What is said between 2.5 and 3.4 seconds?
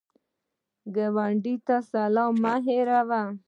هېروه